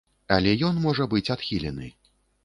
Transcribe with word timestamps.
Але 0.35 0.53
ён 0.69 0.79
можа 0.85 1.05
быць 1.11 1.31
адхілены. 1.35 1.91